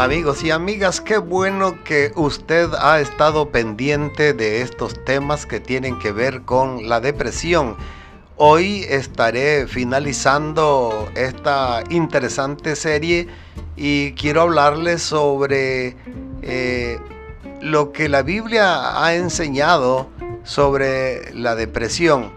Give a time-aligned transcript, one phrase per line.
[0.00, 5.98] Amigos y amigas, qué bueno que usted ha estado pendiente de estos temas que tienen
[5.98, 7.76] que ver con la depresión.
[8.36, 13.26] Hoy estaré finalizando esta interesante serie
[13.74, 15.96] y quiero hablarles sobre
[16.42, 17.00] eh,
[17.60, 20.06] lo que la Biblia ha enseñado
[20.44, 22.30] sobre la depresión.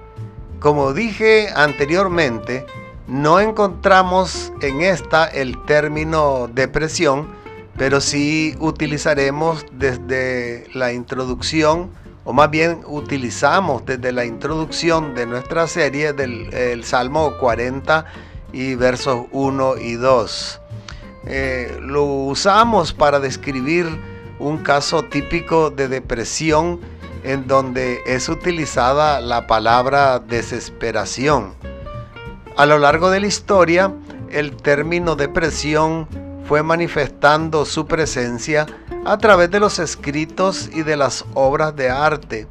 [0.60, 2.66] Como dije anteriormente,
[3.06, 7.40] no encontramos en esta el término depresión,
[7.82, 11.90] pero sí utilizaremos desde la introducción,
[12.26, 18.06] o más bien utilizamos desde la introducción de nuestra serie del Salmo 40
[18.54, 20.62] y versos 1 y 2.
[21.26, 23.88] Eh, lo usamos para describir
[24.38, 26.80] un caso típico de depresión
[27.24, 31.56] en donde es utilizada la palabra desesperación.
[32.58, 33.92] A lo largo de la historia,
[34.30, 36.08] el término depresión
[36.52, 38.66] fue manifestando su presencia
[39.06, 42.46] a través de los escritos y de las obras de arte,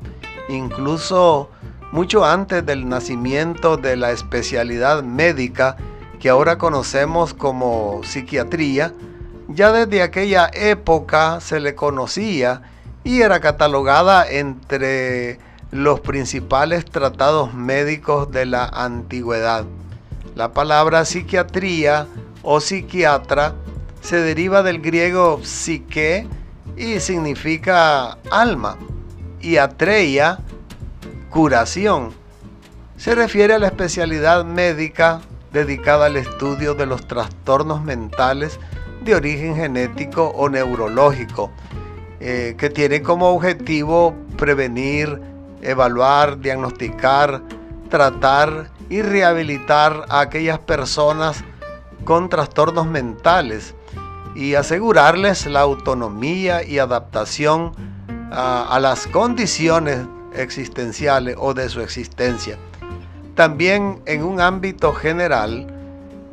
[0.48, 1.50] incluso
[1.92, 5.76] mucho antes del nacimiento de la especialidad médica
[6.18, 8.94] que ahora conocemos como psiquiatría,
[9.48, 12.62] ya desde aquella época se le conocía
[13.04, 15.38] y era catalogada entre
[15.72, 19.66] los principales tratados médicos de la antigüedad.
[20.36, 22.06] La palabra psiquiatría
[22.42, 23.56] o psiquiatra
[24.00, 26.26] se deriva del griego psique
[26.76, 28.76] y significa alma
[29.40, 30.40] y atreia
[31.30, 32.12] curación.
[32.96, 35.20] Se refiere a la especialidad médica
[35.52, 38.58] dedicada al estudio de los trastornos mentales
[39.04, 41.50] de origen genético o neurológico,
[42.20, 45.20] eh, que tiene como objetivo prevenir,
[45.62, 47.42] evaluar, diagnosticar,
[47.88, 51.42] tratar y rehabilitar a aquellas personas
[52.04, 53.74] con trastornos mentales
[54.34, 57.72] y asegurarles la autonomía y adaptación
[58.30, 62.56] a, las condiciones existenciales o de su existencia.
[63.34, 65.66] También en un ámbito general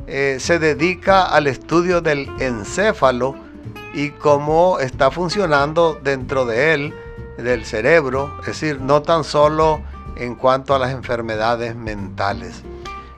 [0.06, 3.34] eh, se dedica al estudio del encéfalo
[3.94, 6.94] y cómo está funcionando dentro de él,
[7.36, 9.80] del cerebro, es decir, no tan solo
[10.16, 12.62] en cuanto a las enfermedades mentales.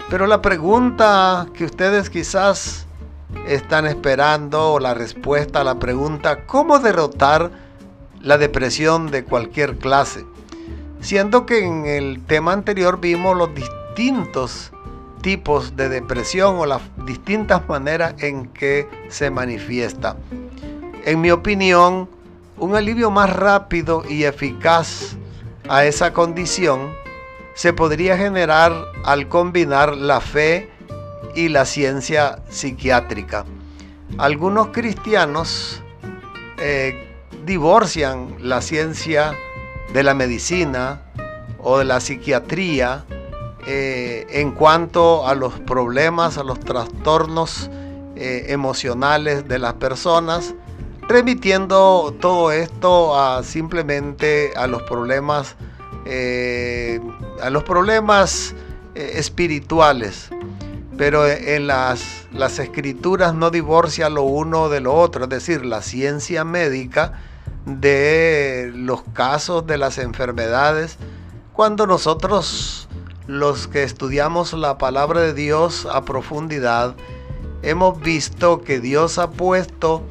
[0.09, 2.87] Pero la pregunta que ustedes quizás
[3.47, 7.51] están esperando la respuesta a la pregunta ¿cómo derrotar
[8.21, 10.25] la depresión de cualquier clase?
[11.01, 14.73] Siendo que en el tema anterior vimos los distintos
[15.23, 20.17] tipos de depresión o las distintas maneras en que se manifiesta.
[21.05, 22.09] En mi opinión,
[22.59, 25.17] un alivio más rápido y eficaz
[25.69, 26.93] a esa condición
[27.55, 28.73] se podría generar
[29.05, 30.71] al combinar la fe
[31.35, 33.45] y la ciencia psiquiátrica.
[34.19, 35.83] Algunos cristianos
[36.59, 37.09] eh,
[37.47, 39.35] divorcian la ciencia
[39.93, 41.03] de la medicina
[41.59, 43.05] o de la psiquiatría
[43.67, 47.71] eh, en cuanto a los problemas, a los trastornos
[48.17, 50.55] eh, emocionales de las personas,
[51.09, 55.57] remitiendo todo esto a simplemente a los problemas,
[57.43, 58.55] a los problemas
[58.95, 60.31] espirituales
[61.01, 65.81] pero en las, las escrituras no divorcia lo uno de lo otro, es decir, la
[65.81, 67.15] ciencia médica
[67.65, 70.99] de los casos de las enfermedades,
[71.55, 72.87] cuando nosotros
[73.27, 76.95] los que estudiamos la palabra de Dios a profundidad,
[77.63, 80.03] hemos visto que Dios ha puesto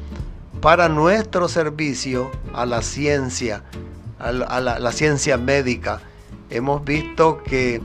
[0.60, 3.62] para nuestro servicio a la ciencia,
[4.18, 6.00] a la ciencia médica.
[6.50, 7.80] Hemos visto que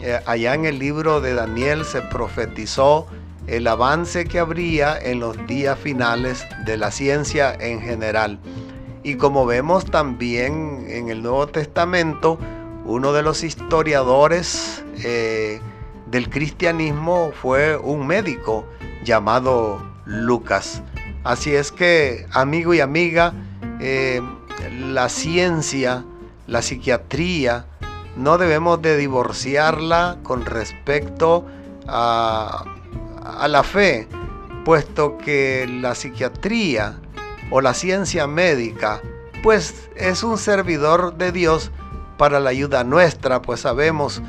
[0.00, 3.06] eh, allá en el libro de Daniel se profetizó
[3.46, 8.38] el avance que habría en los días finales de la ciencia en general.
[9.02, 12.38] Y como vemos también en el Nuevo Testamento,
[12.84, 15.60] uno de los historiadores eh,
[16.10, 18.66] del cristianismo fue un médico
[19.04, 20.82] llamado Lucas.
[21.24, 23.32] Así es que, amigo y amiga,
[23.80, 24.20] eh,
[24.70, 26.04] la ciencia,
[26.46, 27.66] la psiquiatría,
[28.16, 31.44] no debemos de divorciarla con respecto
[31.86, 32.64] a,
[33.48, 34.08] la fe,
[34.64, 36.98] puesto que la psiquiatría
[37.50, 39.00] o la ciencia médica,
[39.42, 41.70] pues es un servidor de Dios
[42.16, 44.22] para la ayuda nuestra, pues sabemos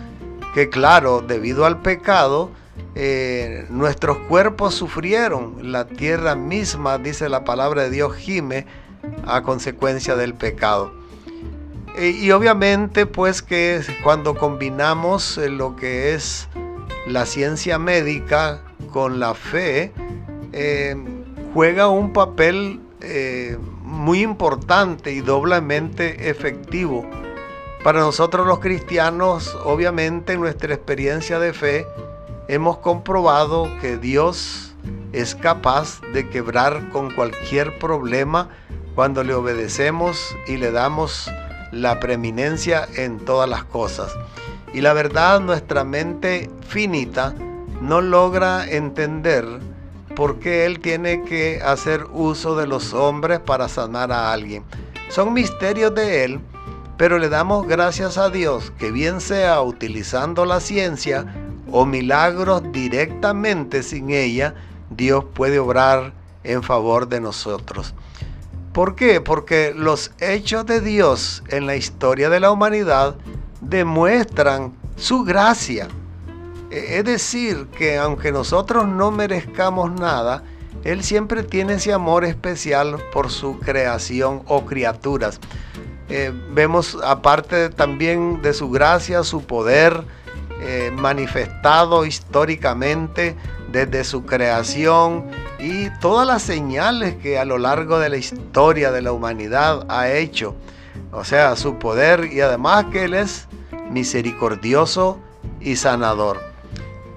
[0.53, 2.51] que claro, debido al pecado,
[2.95, 8.65] eh, nuestros cuerpos sufrieron, la tierra misma, dice la palabra de Dios, gime
[9.25, 10.96] a consecuencia del pecado.
[11.97, 16.47] Eh, y obviamente pues que cuando combinamos eh, lo que es
[17.07, 18.61] la ciencia médica
[18.93, 19.91] con la fe,
[20.53, 20.95] eh,
[21.53, 22.81] juega un papel
[23.83, 27.09] muy importante y doblemente efectivo.
[27.83, 31.87] Para nosotros los cristianos, obviamente en nuestra experiencia de fe,
[32.49, 34.75] hemos comprobado que Dios
[35.13, 38.49] es capaz de quebrar con cualquier problema
[38.93, 41.31] cuando le obedecemos y le damos
[41.71, 44.13] la preeminencia en todas las cosas.
[44.73, 47.33] Y la verdad, nuestra mente finita
[47.81, 49.45] no logra entender
[50.15, 54.63] por qué Él tiene que hacer uso de los hombres para sanar a alguien.
[55.09, 56.39] Son misterios de Él,
[56.97, 61.25] pero le damos gracias a Dios que bien sea utilizando la ciencia
[61.71, 64.55] o milagros directamente sin ella,
[64.89, 67.93] Dios puede obrar en favor de nosotros.
[68.77, 69.21] ¿Por qué?
[69.21, 73.15] Porque los hechos de Dios en la historia de la humanidad
[73.59, 75.87] demuestran su gracia.
[76.69, 80.43] E, es decir, que aunque nosotros no merezcamos nada,
[80.83, 85.39] Él siempre tiene ese amor especial por su creación o criaturas.
[86.07, 90.03] Eh, vemos aparte también de su gracia, su poder
[90.61, 93.35] eh, manifestado históricamente
[93.71, 95.25] desde su creación
[95.59, 100.09] y todas las señales que a lo largo de la historia de la humanidad ha
[100.09, 100.55] hecho.
[101.11, 103.47] O sea, su poder y además que Él es
[103.89, 105.19] misericordioso
[105.59, 106.39] y sanador.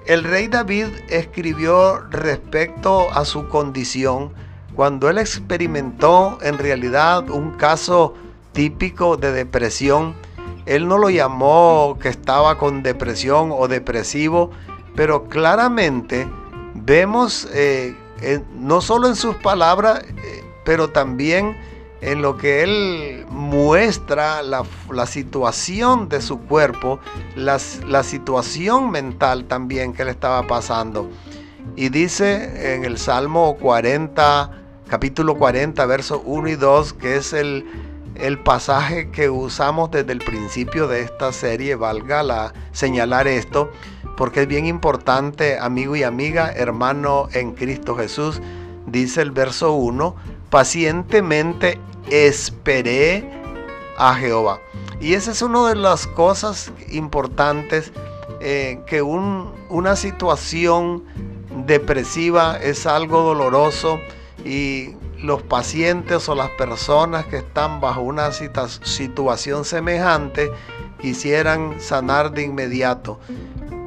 [0.05, 4.33] El rey David escribió respecto a su condición
[4.75, 8.15] cuando él experimentó en realidad un caso
[8.51, 10.15] típico de depresión.
[10.65, 14.51] Él no lo llamó que estaba con depresión o depresivo,
[14.95, 16.27] pero claramente
[16.73, 17.95] vemos eh,
[18.55, 21.57] no solo en sus palabras, eh, pero también
[22.01, 24.65] en lo que él muestra la,
[25.05, 26.99] situación de su cuerpo,
[27.35, 31.09] la situación mental también que le estaba pasando.
[31.75, 34.51] Y dice en el Salmo 40,
[34.87, 37.65] capítulo 40, versos 1 y 2, que es el,
[38.15, 43.71] el pasaje que usamos desde el principio de esta serie, valga la, señalar esto,
[44.21, 48.39] porque es bien importante, amigo y amiga, hermano en Cristo Jesús,
[48.85, 50.15] dice el verso 1,
[50.51, 51.79] pacientemente
[52.11, 53.27] esperé
[53.97, 54.59] a Jehová.
[54.99, 57.93] Y esa es una de las cosas importantes
[58.41, 61.03] eh, que una situación
[61.65, 63.99] depresiva es algo doloroso
[64.45, 70.51] y los pacientes o las personas que están bajo una situación semejante
[71.01, 73.19] quisieran sanar de inmediato.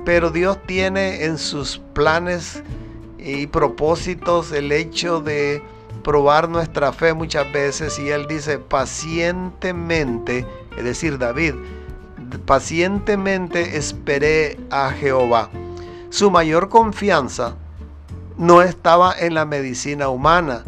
[0.04, 2.62] Pero Dios tiene en sus planes
[3.18, 5.62] y propósitos el hecho de
[6.02, 10.46] probar nuestra fe muchas veces y él dice pacientemente,
[10.76, 11.54] es decir, David,
[12.44, 15.48] pacientemente esperé a Jehová.
[16.10, 17.56] Su mayor confianza
[18.36, 20.64] no estaba en la medicina humana,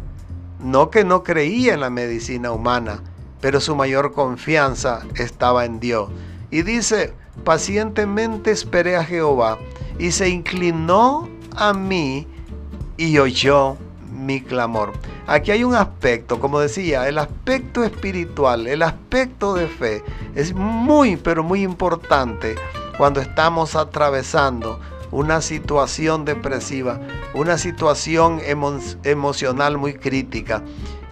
[0.59, 3.03] no que no creía en la medicina humana,
[3.41, 6.11] pero su mayor confianza estaba en Dios.
[6.51, 7.13] Y dice,
[7.45, 9.59] pacientemente esperé a Jehová
[9.99, 12.27] y se inclinó a mí
[12.97, 13.77] y oyó
[14.11, 14.93] mi clamor.
[15.27, 20.03] Aquí hay un aspecto, como decía, el aspecto espiritual, el aspecto de fe
[20.35, 22.55] es muy, pero muy importante
[22.97, 24.81] cuando estamos atravesando
[25.11, 27.01] una situación depresiva,
[27.35, 28.41] una situación
[29.05, 30.63] emocional muy crítica.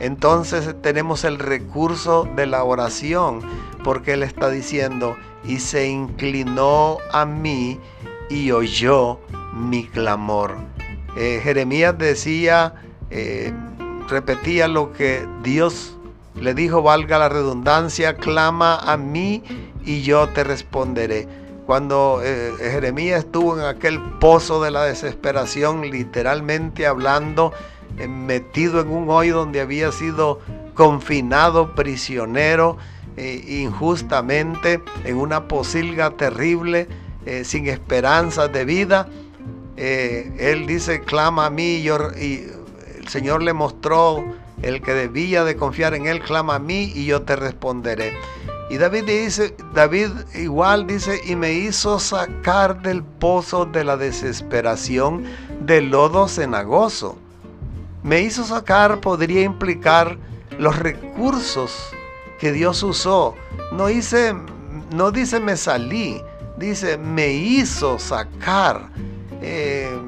[0.00, 3.40] Entonces tenemos el recurso de la oración,
[3.84, 7.78] porque Él está diciendo, y se inclinó a mí
[8.28, 9.20] y oyó
[9.54, 10.56] mi clamor.
[11.16, 12.74] Eh, Jeremías decía,
[13.10, 13.52] eh,
[14.08, 15.96] repetía lo que Dios
[16.34, 19.44] le dijo, valga la redundancia, clama a mí
[19.84, 21.28] y yo te responderé.
[21.66, 27.52] Cuando eh, Jeremías estuvo en aquel pozo de la desesperación, literalmente hablando,
[28.08, 30.40] metido en un hoyo donde había sido
[30.74, 32.76] confinado, prisionero,
[33.16, 36.88] eh, injustamente, en una posilga terrible,
[37.42, 39.08] sin esperanza de vida,
[39.76, 44.22] él dice, clama a mí y el Señor le mostró
[44.60, 48.12] el que debía de confiar en él, clama a mí y yo te responderé.
[48.70, 55.24] Y David dice, David igual dice, y me hizo sacar del pozo de la desesperación
[55.60, 57.18] del lodo cenagoso.
[58.02, 60.16] Me hizo sacar podría implicar
[60.58, 61.90] los recursos
[62.44, 63.34] que Dios usó.
[63.72, 64.34] No dice,
[64.90, 66.20] no dice me salí,
[66.58, 68.90] dice me hizo sacar.
[69.40, 69.98] Eh,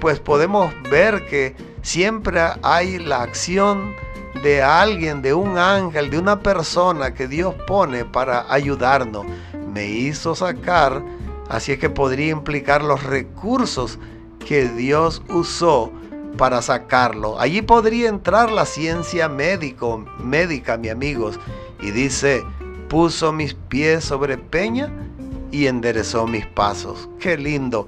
[0.00, 3.94] pues podemos ver que siempre hay la acción
[4.42, 9.26] de alguien, de un ángel, de una persona que Dios pone para ayudarnos.
[9.70, 11.04] Me hizo sacar,
[11.50, 13.98] así es que podría implicar los recursos
[14.38, 15.92] que Dios usó
[16.38, 17.38] para sacarlo.
[17.38, 21.38] Allí podría entrar la ciencia médica, mi amigos,
[21.80, 22.42] y dice,
[22.88, 24.92] puso mis pies sobre peña
[25.50, 27.08] y enderezó mis pasos.
[27.20, 27.86] Qué lindo.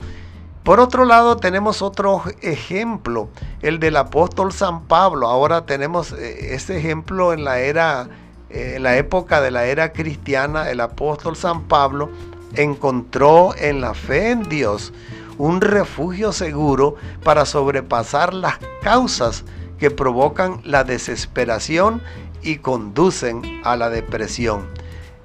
[0.62, 3.28] Por otro lado, tenemos otro ejemplo,
[3.62, 5.28] el del apóstol San Pablo.
[5.28, 8.09] Ahora tenemos este ejemplo en la era,
[8.50, 12.11] eh, en la época de la era cristiana, el apóstol San Pablo
[12.57, 14.93] encontró en la fe en Dios
[15.38, 19.45] un refugio seguro para sobrepasar las causas
[19.78, 22.02] que provocan la desesperación
[22.47, 24.69] y conducen a la depresión.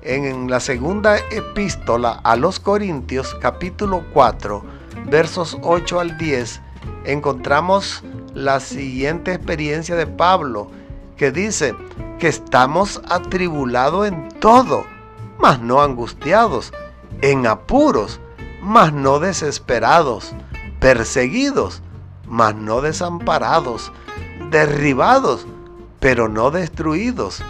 [0.01, 4.63] En la segunda epístola a los Corintios capítulo 4
[5.05, 6.59] versos 8 al 10
[7.05, 10.71] encontramos la siguiente experiencia de Pablo
[11.15, 11.75] que dice
[12.17, 14.83] que estamos atribulados en todo,
[15.37, 16.73] mas no angustiados,
[17.21, 18.19] en apuros,
[18.63, 20.33] mas no desesperados,
[20.79, 21.83] perseguidos,
[22.25, 23.91] mas no desamparados,
[24.49, 25.45] derribados,
[26.01, 27.43] pero no destruidos,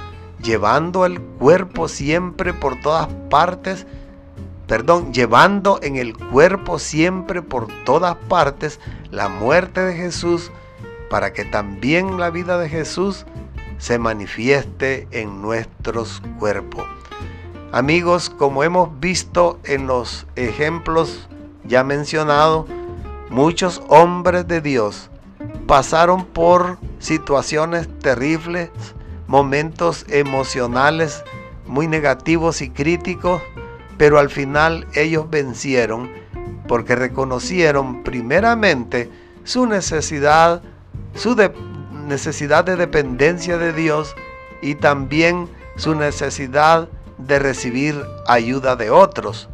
[0.43, 3.87] llevando el cuerpo siempre por todas partes,
[4.67, 8.79] perdón, llevando en el cuerpo siempre por todas partes
[9.09, 10.51] la muerte de Jesús,
[11.09, 13.25] para que también la vida de Jesús
[13.77, 16.83] se manifieste en nuestros cuerpos.
[17.71, 21.29] Amigos, como hemos visto en los ejemplos
[21.63, 22.65] ya mencionados,
[23.29, 25.09] muchos hombres de Dios
[25.67, 28.69] pasaron por situaciones terribles,
[29.27, 31.23] momentos emocionales
[31.67, 33.41] muy negativos y críticos,
[33.97, 36.09] pero al final ellos vencieron
[36.67, 39.09] porque reconocieron primeramente
[39.43, 40.61] su necesidad,
[41.15, 41.35] su
[42.07, 44.15] necesidad de dependencia de Dios
[44.61, 49.49] y también su necesidad de recibir ayuda de otros.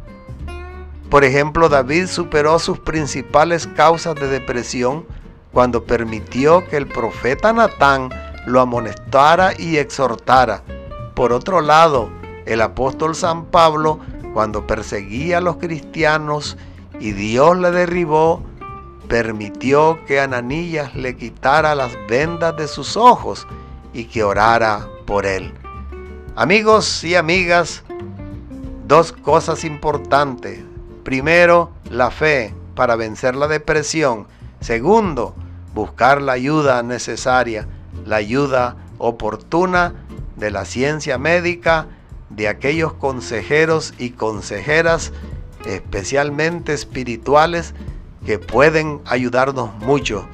[1.10, 5.06] Por ejemplo, David superó sus principales causas de depresión
[5.52, 8.10] cuando permitió que el profeta Natán
[8.46, 10.62] lo amonestara y exhortara.
[11.14, 12.10] Por otro lado,
[12.46, 14.00] el apóstol San Pablo,
[14.32, 16.56] cuando perseguía a los cristianos
[17.00, 18.42] y Dios le derribó,
[19.08, 23.46] permitió que Ananías le quitara las vendas de sus ojos
[23.92, 25.52] y que orara por él.
[26.36, 27.82] Amigos y amigas,
[28.86, 30.60] dos cosas importantes.
[31.02, 34.26] Primero, la fe para vencer la depresión.
[34.60, 35.34] Segundo,
[35.74, 37.68] buscar la ayuda necesaria,
[38.04, 39.94] la ayuda oportuna
[40.36, 41.86] de la ciencia médica,
[42.30, 45.12] de aquellos consejeros y consejeras,
[45.66, 47.74] especialmente espirituales,
[48.26, 50.26] que pueden ayudarnos mucho.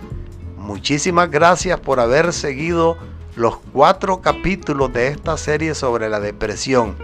[0.56, 2.96] Muchísimas gracias por haber seguido
[3.36, 6.96] los cuatro capítulos de esta serie sobre la depresión.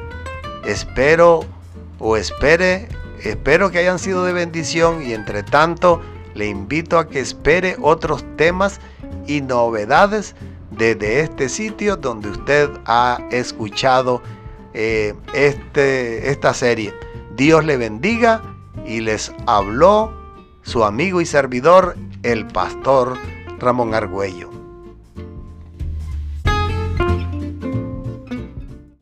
[0.64, 1.40] Espero
[1.98, 2.88] o espere,
[3.22, 6.00] espero que hayan sido de bendición y entre tanto
[6.34, 8.80] le invito a que espere otros temas
[9.26, 10.34] y novedades
[10.70, 14.22] desde este sitio donde usted ha escuchado
[14.72, 16.94] eh, este, esta serie.
[17.36, 18.42] Dios le bendiga
[18.86, 20.12] y les habló
[20.62, 23.16] su amigo y servidor, el pastor
[23.58, 24.59] Ramón Argüello.